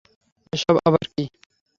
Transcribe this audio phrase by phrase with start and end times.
[0.53, 1.23] এসব আবার কী?